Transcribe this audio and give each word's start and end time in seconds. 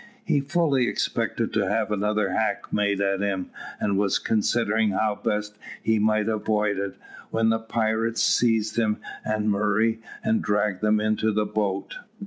He 0.25 0.41
fully 0.41 0.87
expected 0.87 1.53
to 1.53 1.69
have 1.69 1.91
another 1.91 2.31
hack 2.31 2.73
made 2.73 3.01
at 3.01 3.21
him, 3.21 3.51
and 3.79 3.99
was 3.99 4.17
considering 4.17 4.89
how 4.89 5.13
best 5.23 5.59
he 5.83 5.99
might 5.99 6.27
avoid 6.27 6.79
it, 6.79 6.95
when 7.29 7.49
the 7.49 7.59
pirates 7.59 8.23
seized 8.23 8.77
him 8.77 8.97
and 9.23 9.51
Murray, 9.51 10.01
and 10.23 10.41
dragged 10.41 10.81
them 10.81 10.99
into 10.99 11.31
the 11.31 11.45
boat. 11.45 11.97